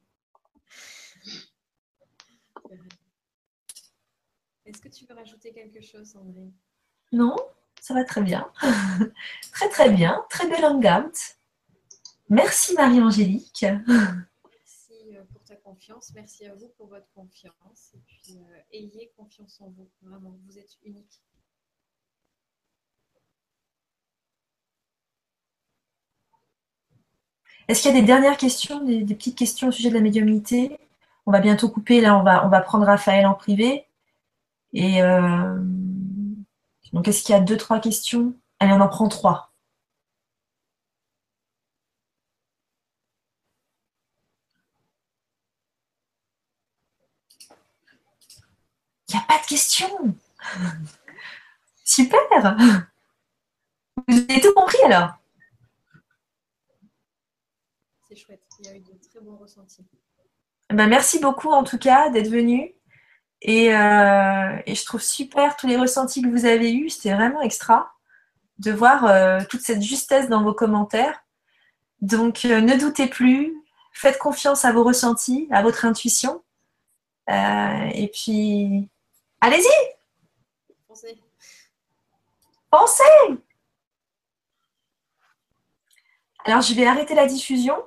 [4.65, 6.53] Est-ce que tu veux rajouter quelque chose, Sandrine?
[7.11, 7.35] Non,
[7.81, 8.49] ça va très bien.
[9.51, 10.25] très très bien.
[10.29, 11.35] Très bel hangout.
[12.29, 13.65] Merci Marie-Angélique.
[13.87, 16.11] Merci euh, pour ta confiance.
[16.15, 17.93] Merci à vous pour votre confiance.
[17.93, 19.87] Et puis, euh, ayez confiance en vous.
[20.01, 21.21] Vraiment, vous êtes unique.
[27.67, 30.79] Est-ce qu'il y a des dernières questions, des, petites questions au sujet de la médiumnité?
[31.25, 33.85] On va bientôt couper, là, on va, on va prendre Raphaël en privé.
[34.73, 35.57] Et euh,
[36.93, 38.33] donc, est-ce qu'il y a deux, trois questions?
[38.59, 39.51] Allez, on en prend trois.
[49.15, 50.13] Il n'y a pas de questions.
[51.85, 52.19] Super.
[54.09, 55.11] Vous avez tout compris alors?
[58.09, 58.43] C'est chouette.
[58.59, 59.85] Il y a eu de très bons ressentis.
[60.69, 62.75] Ben, merci beaucoup en tout cas d'être venu.
[63.41, 66.89] Et, euh, et, je trouve super tous les ressentis que vous avez eus.
[66.89, 67.93] C'était vraiment extra
[68.57, 71.23] de voir euh, toute cette justesse dans vos commentaires.
[72.01, 73.55] Donc euh, ne doutez plus,
[73.93, 76.43] faites confiance à vos ressentis, à votre intuition.
[77.29, 78.89] et puis
[79.45, 79.67] Allez-y
[80.87, 81.21] Pensez.
[82.71, 83.03] Pensez
[86.45, 87.77] Alors, je vais arrêter la diffusion.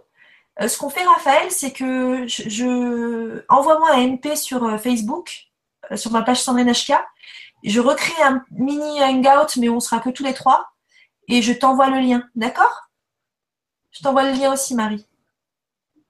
[0.60, 5.48] Euh, ce qu'on fait, Raphaël, c'est que je, envoie-moi un MP sur euh, Facebook,
[5.90, 6.92] euh, sur ma page Sandrine HK.
[7.64, 10.70] Je recrée un mini hangout, mais on sera que tous les trois.
[11.26, 12.88] Et je t'envoie le lien, d'accord?
[13.90, 15.04] Je t'envoie le lien aussi, Marie.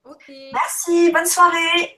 [0.05, 0.30] Ok.
[0.53, 1.97] Merci, bonne soirée.